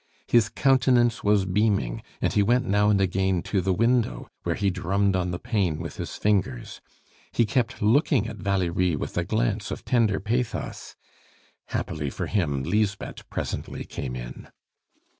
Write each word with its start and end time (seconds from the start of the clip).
His 0.25 0.49
countenance 0.49 1.23
was 1.23 1.45
beaming, 1.45 2.01
and 2.23 2.33
he 2.33 2.41
went 2.41 2.65
now 2.65 2.89
and 2.89 2.99
again 2.99 3.43
to 3.43 3.61
the 3.61 3.71
window, 3.71 4.29
where 4.41 4.55
he 4.55 4.71
drummed 4.71 5.15
on 5.15 5.29
the 5.29 5.37
pane 5.37 5.77
with 5.77 5.97
his 5.97 6.15
fingers. 6.15 6.81
He 7.31 7.45
kept 7.45 7.83
looking 7.83 8.27
at 8.27 8.37
Valerie 8.37 8.95
with 8.95 9.15
a 9.15 9.23
glance 9.23 9.69
of 9.69 9.85
tender 9.85 10.19
pathos. 10.19 10.95
Happily 11.67 12.09
for 12.09 12.25
him, 12.25 12.63
Lisbeth 12.63 13.29
presently 13.29 13.83
came 13.85 14.15
in. 14.15 14.47